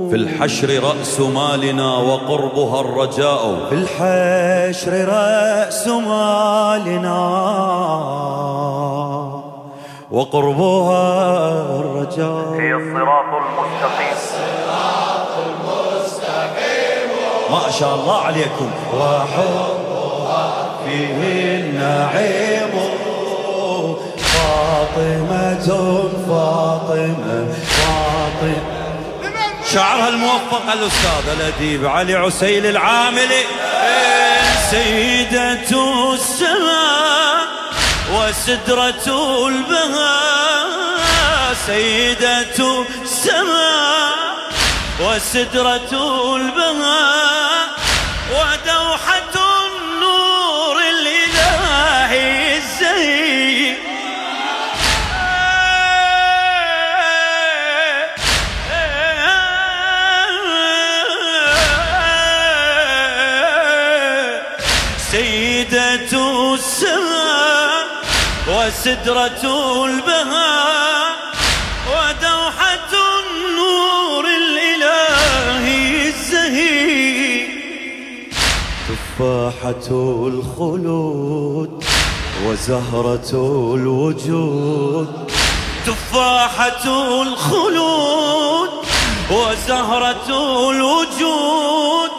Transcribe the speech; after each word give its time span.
في 0.09 0.15
الحشر 0.15 0.83
رأس 0.83 1.19
مالنا 1.19 1.97
وقربها 1.97 2.81
الرجاء. 2.81 3.65
في 3.69 3.75
الحشر 3.75 4.91
رأس 5.07 5.87
مالنا. 5.87 7.17
وقربها 10.11 11.51
الرجاء. 11.79 12.55
هي 12.59 12.73
الصراط 12.73 13.25
المستقيم. 15.47 17.09
ما 17.51 17.71
شاء 17.79 17.95
الله 17.95 18.21
عليكم. 18.21 18.71
وحبها 18.93 20.69
فيه 20.85 21.57
النعيم. 21.59 22.73
فاطمة 24.17 25.67
فاطمة 26.27 27.53
فاطمة. 27.67 28.77
شعرها 29.73 30.09
الموفق 30.09 30.71
الأستاذ 30.73 31.29
الأديب 31.39 31.85
علي 31.85 32.15
عسيل 32.15 32.65
العاملي. 32.65 33.43
سيدة 34.69 35.69
السماء. 36.13 37.46
وسدرة 38.13 39.07
البهاء 39.47 40.67
سيدة 41.67 42.85
السماء. 43.03 44.17
وسدرة 44.99 45.91
البهاء 46.35 47.67
ودوحة 48.31 49.33
النور 49.67 50.77
الإلهي 50.79 52.57
الزهي 52.57 53.75
سيدة 65.11 66.11
السماء. 66.53 67.16
وسدرة 68.47 69.43
البهاء 69.85 71.15
ودوحة 71.87 72.91
النور 73.19 74.25
الإلهي 74.25 76.07
الزهي 76.07 77.47
تفاحة 78.87 79.87
الخلود 80.27 81.83
وزهرة 82.45 83.31
الوجود. 83.75 85.31
تفاحة 85.85 86.85
الخلود 87.21 88.69
وزهرة 89.31 90.27
الوجود. 90.69 92.11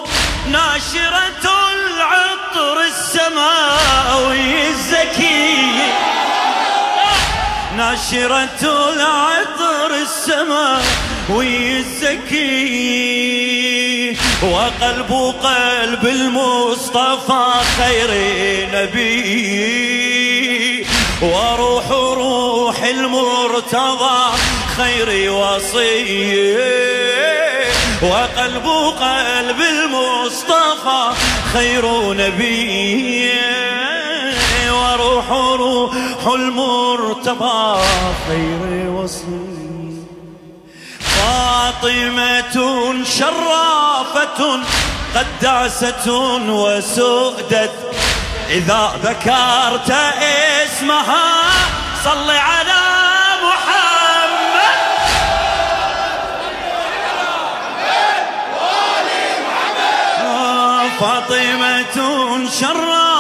ناشرة 0.51 1.45
العطر 1.73 2.81
السماوي 2.81 4.69
الزكي. 4.69 6.17
ناشرة 7.79 8.62
العطر 8.62 9.91
السماوي 10.03 11.79
الزكي 11.79 12.48
وقلب 14.42 15.13
قلب 15.42 16.07
المصطفى 16.07 17.45
خير 17.79 18.11
نبي 18.75 19.79
وروح 21.23 21.91
روح 21.91 22.83
المرتضى 22.83 24.33
خير 24.77 25.33
وصي 25.33 26.57
وقلب 28.02 28.67
قلب 29.01 29.61
المصطفى 29.61 31.13
خير 31.52 32.13
نبي. 32.13 33.77
روح 35.30 36.27
المرتضى 36.27 37.83
خير 38.28 38.90
وصي 38.90 39.58
فاطمة 41.00 42.56
شرافة 43.05 44.61
قداسة 45.14 46.06
وسؤدت. 46.48 47.72
إذا 48.48 48.92
ذكرت 49.05 49.90
اسمها 50.64 51.28
صل 52.05 52.30
على 52.30 52.83
محمد. 53.45 54.78
آه، 60.20 60.89
فاطمة 61.00 61.96
شرافة. 62.60 63.17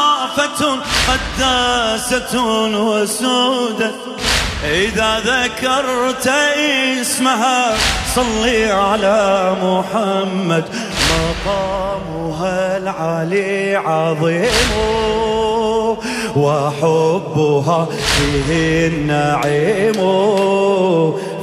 قداسة 1.08 2.34
وسودة. 2.76 3.90
إذا 4.64 5.20
ذكرت 5.20 6.26
اسمها 7.00 7.76
صلي 8.14 8.70
على 8.70 9.56
محمد. 9.62 10.64
مقامها 11.10 12.76
العلي 12.76 13.76
عظيم 13.76 14.70
وحبها 16.36 17.86
فيه 18.16 18.86
النعيم. 18.86 19.98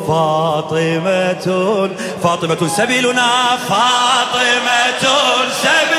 فاطمة 0.08 1.48
فاطمة 2.24 2.68
سبيلنا 2.78 3.30
فاطمة 3.70 5.04
سبيلنا. 5.64 5.95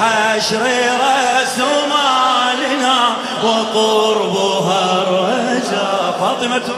الحشر 0.00 0.62
رأس 1.00 1.58
مالنا 1.58 2.96
وقربها 3.44 5.02
الرجاء 5.02 6.16
فاطمة 6.20 6.68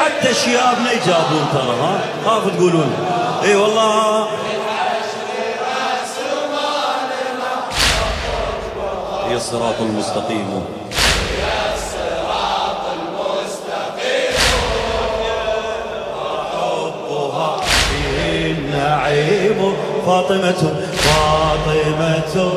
حتى 0.00 0.34
شيابنا 0.34 0.92
يجابون 0.92 1.48
ترى. 1.52 1.76
ها 1.80 2.00
خافوا 2.24 2.50
تقولون. 2.50 2.92
إي 3.44 3.56
والله. 3.56 4.26
هي 9.28 9.36
الصراط 9.36 9.80
المستقيم. 9.80 10.64
حبها 16.60 17.60
فيه 17.60 18.52
النعيم 18.52 19.76
فاطمة 20.10 20.62
فاطمة. 20.92 22.50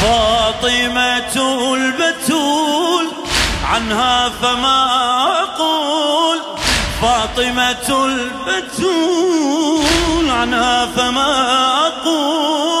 فاطمة 0.00 1.34
البتول 1.74 3.06
عنها 3.64 4.28
فما 4.28 4.86
أقول. 5.42 6.38
فاطمة 7.02 8.04
البتول 8.06 9.84
عنها 10.30 10.86
فما 10.86 11.32
أقول. 11.86 12.79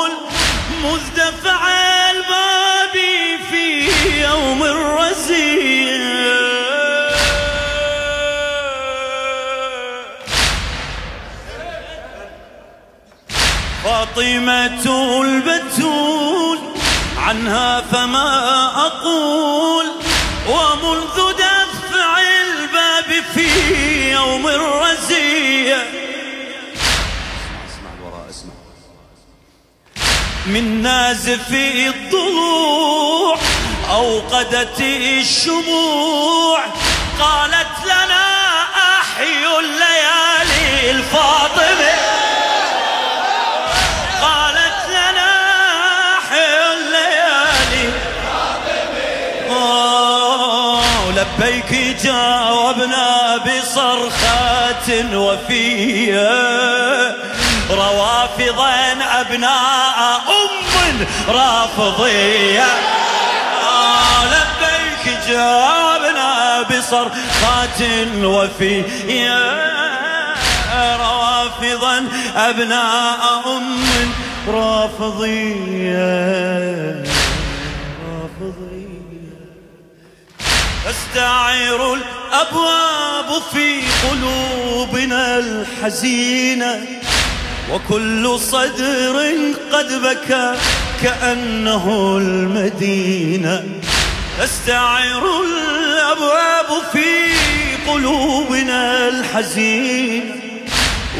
فاطمة 13.84 14.84
البتول 15.22 16.58
عنها 17.16 17.80
فما 17.80 18.66
أقول. 18.86 19.86
ومنذ 20.48 21.32
دفع 21.32 22.18
الباب 22.20 23.24
في 23.34 23.48
يوم 24.12 24.46
الرزية. 24.46 25.76
اسمع 27.66 27.90
الوراء 27.98 28.30
اسمع. 28.30 28.52
من 30.46 30.82
نازف 30.82 31.52
الضلوع 31.52 33.38
أوقدت 33.90 34.80
الشموع. 34.80 36.60
قالت 37.20 37.49
جاوبنا 52.04 53.36
بصرخة 53.36 55.16
وفية. 55.16 56.30
روافضا 57.70 58.96
أبناء 59.20 60.22
أم 60.28 61.06
رافضية. 61.28 62.66
آه 63.62 64.24
لبيك 64.24 65.18
جاوبنا 65.28 66.62
بصرخات 66.62 67.80
وفية. 68.22 69.38
روافضا 70.96 72.08
أبناء 72.36 73.22
أم 73.46 73.84
رافضية. 74.48 76.00
تستعير 80.90 81.94
الأبواب 81.94 83.42
في 83.52 83.80
قلوبنا 84.10 85.38
الحزينة 85.38 86.86
وكل 87.72 88.38
صدر 88.38 89.32
قد 89.72 90.02
بكى 90.02 90.54
كأنه 91.02 92.16
المدينة. 92.18 93.64
تستعير 94.40 95.22
الأبواب 95.40 96.82
في 96.92 97.32
قلوبنا 97.90 99.08
الحزينة 99.08 100.34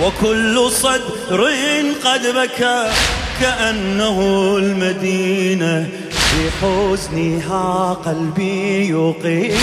وكل 0.03 0.71
صدر 0.71 1.53
قد 2.05 2.27
بكى 2.27 2.91
كأنه 3.41 4.19
المدينة. 4.59 5.89
في 6.41 6.51
حزنها 6.51 7.97
قلبي 8.07 8.89
يقيم 8.91 9.61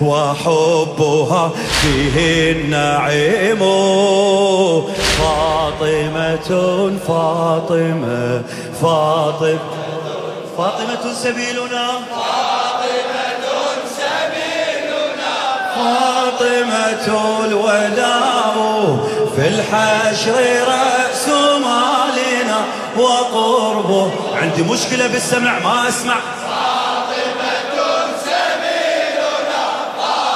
وحبها 0.00 1.50
فيه 1.80 2.52
النعيم. 2.52 3.58
فاطمة 5.18 6.50
فاطمة 7.08 8.42
فاطمة 8.82 9.58
فاطمة 10.58 11.14
سبيلنا. 11.22 11.86
فاطمة 15.76 17.06
الوداع 17.44 18.54
في 19.36 19.48
الحشر 19.48 20.60
مالنا 20.68 21.09
وقربه 23.00 24.10
عندي 24.34 24.62
مشكلة 24.62 25.06
بالسمع 25.06 25.58
ما 25.58 25.88
أسمع. 25.88 26.14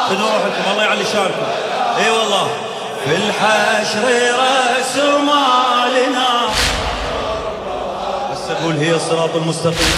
خذوا 0.09 0.29
روحكم 0.29 0.71
الله 0.73 0.85
يعلي 0.85 1.05
شاركم 1.13 1.47
إي 2.05 2.11
والله. 2.11 2.49
في 3.05 3.17
الحشر 3.17 4.05
رأس 4.39 4.97
مالنا. 4.97 6.49
بس 8.33 8.51
أقول 8.51 8.77
هي 8.77 8.95
الصراط 8.95 9.37
المستقيم. 9.37 9.95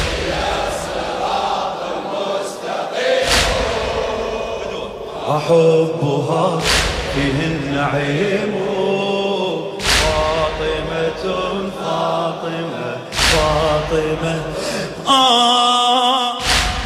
أحبها 5.28 6.60
فيه 7.14 7.46
النعيم. 7.46 8.75
فاطمة. 13.46 14.42
آه 15.08 16.38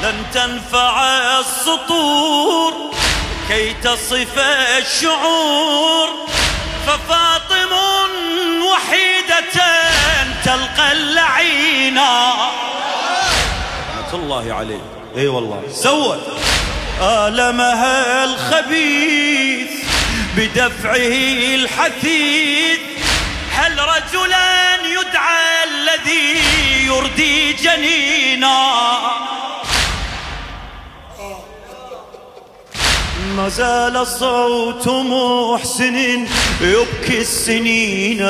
لن 0.03 0.23
تنفع 0.35 1.05
السطور 1.41 2.73
كي 3.49 3.75
تصف 3.75 4.39
الشعور. 4.79 6.09
ففاطم 6.87 7.73
وحيدة 8.63 9.63
تلقى 10.45 10.93
اللعينا 10.93 12.35
رحمة 13.99 14.15
الله 14.15 14.55
عليه. 14.55 14.81
إي 15.17 15.29
والله. 15.29 15.63
سوت. 15.75 16.21
آلمها 17.03 18.25
الخبيث 18.25 19.71
بدفعه 20.37 21.55
الحثيث. 21.55 22.81
هل 23.51 23.79
رجلا 23.79 24.75
يدعى 24.87 25.65
الذي 25.65 26.39
يردي 26.87 27.53
جنينا؟ 27.53 28.71
ما 33.37 33.49
زال 33.49 34.07
صوت 34.07 34.89
محسن 34.89 36.27
يبكي 36.61 37.19
السنين. 37.21 38.21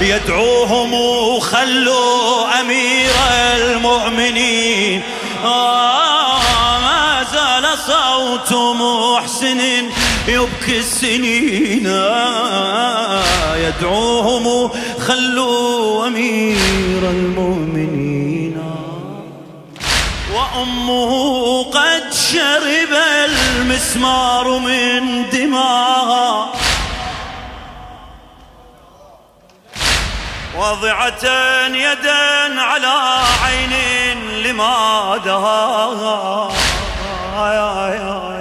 يدعوهم 0.00 0.92
خلوا 1.40 2.60
أمير 2.60 3.14
المؤمنين. 3.56 5.02
آه 5.44 6.78
ما 6.78 7.26
زال 7.32 7.78
صوت 7.78 8.52
محسن 8.52 9.90
يبكي 10.28 10.78
السنين 10.78 11.86
يدعوهم 13.56 14.70
خلوا 15.06 16.06
أمير 16.06 17.02
المؤمنين 17.02 18.62
وأمه 20.34 21.62
قد 21.62 22.12
شرب 22.32 22.94
المسمار 23.24 24.58
من 24.58 25.24
دماغها 25.30 26.52
وضعة 30.58 31.24
يدا 31.68 32.60
على 32.60 33.22
عين 33.44 33.72
لمادها 34.42 35.78
يا 37.36 38.31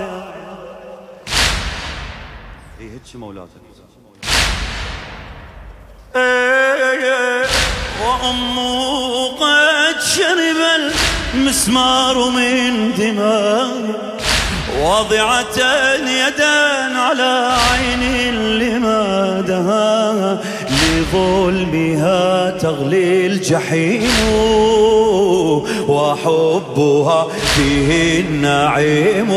وأمه 8.06 9.28
قد 9.28 10.02
شرب 10.16 10.60
المسمار 11.36 12.30
من 12.30 12.92
دماغ 12.98 13.72
وضعت 14.82 15.58
يدا 16.08 17.00
على 17.00 17.58
عين 17.72 18.34
لمادها 18.60 20.38
لظلمها 21.14 22.50
تغلي 22.50 23.26
الجحيم 23.26 24.12
وحبها 25.88 27.28
فيه 27.56 28.20
النعيم. 28.20 29.32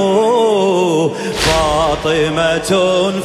فاطمة 1.35 2.71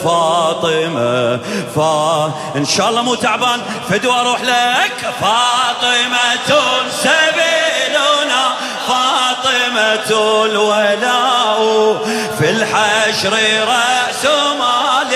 فاطمة 0.03 1.39
فا 1.75 2.31
إن 2.55 2.65
شاء 2.65 2.89
الله 2.89 3.01
مو 3.01 3.15
تعبان. 3.15 3.59
فدوى 3.89 4.13
أروح 4.13 4.41
لك. 4.41 5.13
فاطمة 5.21 6.59
سبيلنا. 6.91 8.43
فاطمة 8.87 10.09
الولاء. 10.45 11.97
في 12.39 12.49
الحشر 12.49 13.33
رأس 13.67 14.25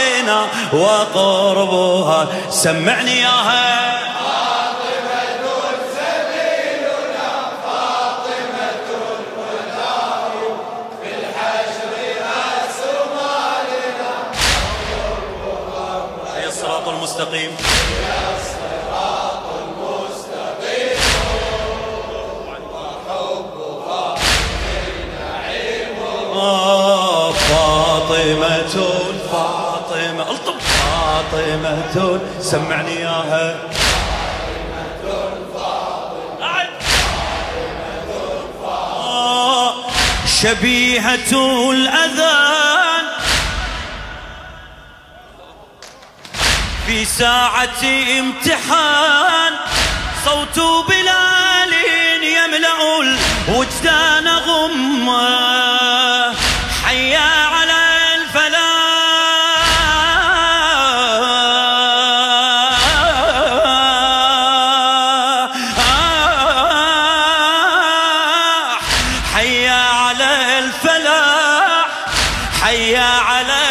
مالنا 0.03 0.47
وقربها. 0.73 2.27
سمعني 2.49 3.19
ياها 3.21 3.93
المستقيم؟ 16.87 17.51
فاطمة 31.13 31.77
سمعني 32.41 32.97
إياها. 32.97 33.55
آه، 38.97 39.73
شبيهة 40.41 41.31
الأذان. 41.71 43.05
في 46.87 47.05
ساعة 47.05 47.83
امتحان 48.19 49.53
صوت 50.25 50.85
بلال 50.89 51.73
يملأ 52.23 52.73
وجدان 53.47 54.27
غمة. 54.27 55.23
حيا 56.85 57.52
حيا 69.33 69.81
على 69.89 70.59
الفلاح 70.59 71.87
حيا 72.63 73.09
على 73.19 73.62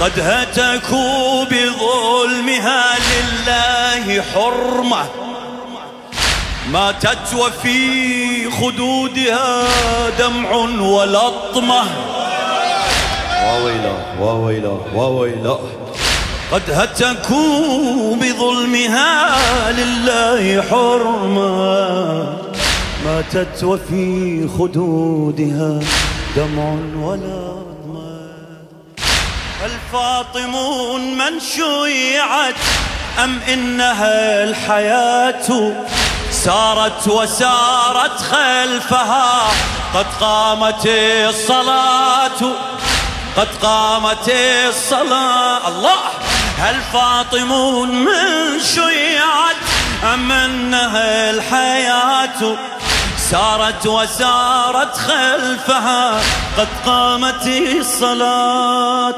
قد 0.00 0.20
هتكوا 0.20 1.44
بظلمها 1.44 2.84
لله 3.10 4.22
حرمة. 4.22 5.04
ماتت 6.72 7.34
وفي 7.34 8.50
خدودها 8.50 9.66
دمع 10.18 10.50
ولطمة. 10.80 11.82
وويلا 13.44 13.92
وويلا 14.20 14.76
وويلا 14.94 15.58
قد 16.52 16.70
هتكوا 16.70 18.16
بظلمها 18.16 19.72
لله 19.72 20.62
حرمة. 20.70 22.38
ماتت 23.04 23.64
وفي 23.64 24.48
خدودها 24.58 25.80
دمع 26.36 26.74
ولا 27.02 27.67
الفاطمون 29.64 31.00
من 31.18 31.40
شيعت 31.40 32.54
أم 33.24 33.40
إنها 33.48 34.44
الحياة 34.44 35.72
سارت 36.30 37.08
وسارت 37.08 38.20
خلفها؟ 38.20 39.50
قد 39.94 40.06
قامت 40.20 40.86
الصلاة 41.28 42.40
قد 43.36 43.48
قامت 43.62 44.32
الصلاة. 44.68 45.68
الله! 45.68 45.98
هل 46.58 46.80
فاطمون 46.92 48.04
من 48.04 48.60
شيعت 48.74 49.56
أم 50.14 50.32
أنها 50.32 51.30
الحياة 51.30 52.56
سارت 53.30 53.86
وسارت 53.86 54.96
خلفها 54.96 56.20
قد 56.58 56.68
قامت 56.86 57.46
الصلاة. 57.80 59.14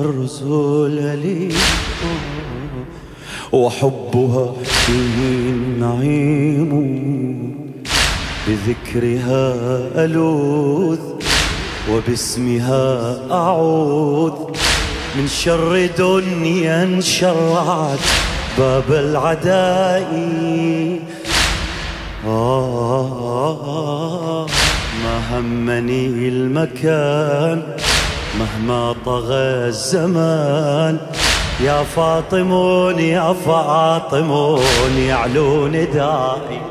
الرسول 0.00 0.90
لي 0.92 1.54
وحبها 3.52 4.52
فيه 4.62 5.16
النعيم 5.56 6.72
بذكرها 8.46 9.54
ألوذ 10.04 10.98
وباسمها 11.90 13.16
أعوذ. 13.30 14.32
من 15.16 15.28
شر 15.28 15.88
دنيا 15.98 17.00
شرعت 17.00 17.98
باب 18.58 18.88
العداء. 18.90 20.12
آه 22.26 23.66
ما 25.04 25.16
همني 25.30 26.28
المكان 26.28 27.62
مهما 28.38 28.94
طغى 29.06 29.68
الزمان. 29.68 30.98
يا 31.60 31.82
فاطمون 31.96 32.98
يا 32.98 33.32
فاطمون 33.46 34.98
يعلو 34.98 35.66
ندائي 35.66 36.62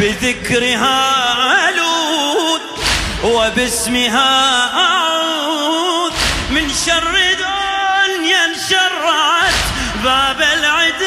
بذكرها 0.00 1.00
ألوذ 1.68 2.60
وباسمها 3.24 4.30
باب 10.10 10.40
العداء 10.42 11.00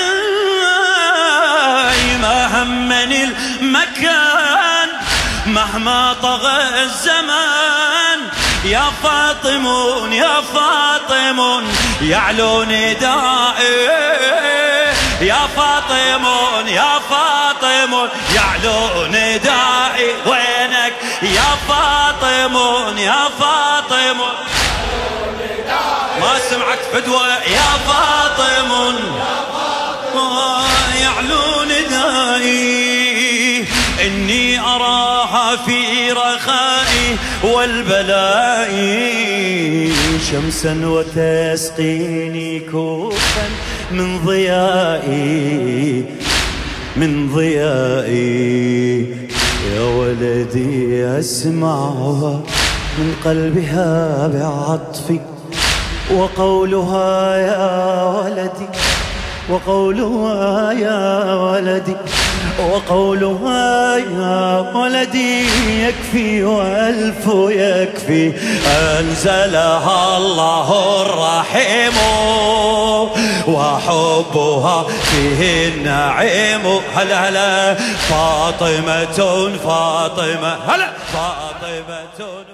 ما 2.21 2.37
همني 2.61 3.23
المكان. 3.23 4.89
مهما 5.45 6.15
طغى 6.23 6.83
الزمان 6.83 8.19
يا 8.65 8.91
فاطمون 9.03 10.13
يا 10.13 10.41
فاطمون 10.41 11.63
يعلو 12.01 12.63
ندائي 12.63 13.73
يا 15.21 15.47
فاطمون 15.57 16.67
يا 16.67 16.99
فاطمون 17.09 18.09
يعلو 18.35 19.05
ندائي 19.07 20.15
وينك؟ 20.25 20.93
يا 21.21 21.57
فاطمون 21.67 22.97
يا 22.97 23.29
فاطمون. 23.39 24.33
ما 26.33 26.39
سمعك 26.49 26.79
فدوة 26.93 27.27
يا 27.27 27.69
فاطمون 27.87 28.95
يعلو 31.01 31.63
ندائي 31.63 32.63
إني 34.05 34.59
أراها 34.59 35.55
في 35.55 36.11
رخائي 36.11 37.17
والبلاء 37.43 38.71
شمسا 40.31 40.73
وتسقيني 40.85 42.59
كوفا 42.59 43.49
من 43.91 44.25
ضيائي 44.25 46.05
من 46.95 47.33
ضيائي. 47.35 49.05
يا 49.73 49.81
ولدي 49.81 51.05
أسمعها 51.19 52.41
من 52.97 53.15
قلبها 53.25 54.27
بعطفي 54.27 55.19
وقولها 56.17 57.35
يا 57.35 58.03
ولدي 58.03 58.67
وقولها 59.49 60.71
يا 60.71 61.33
ولدي 61.33 61.95
وقولها 62.71 63.97
يا 63.97 64.59
ولدي 64.73 65.45
يكفي 65.83 66.43
وألف 66.43 67.27
يكفي. 67.49 68.33
أنزلها 68.67 70.17
الله 70.17 71.01
الرحيم 71.01 71.93
وحبها 73.47 74.85
فيه 75.03 75.67
النعيم. 75.67 76.79
هلا 76.95 77.29
هلا. 77.29 77.75
فاطمة 78.09 79.05
فاطمة 79.63 80.57
هلا. 80.67 80.89
فاطمة 81.13 82.52